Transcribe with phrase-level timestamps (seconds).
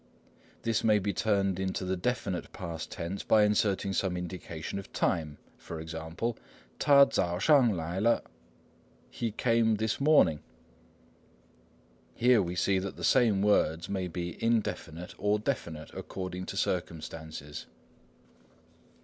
[0.63, 5.37] This may be turned into the definite past tense by inserting some indication of time;
[5.79, 5.95] e.g.
[6.79, 8.23] 他早上来了
[8.69, 10.41] = "he came this morning."
[12.15, 17.67] Here we see that the same words may be indefinite or definite according to circumstances.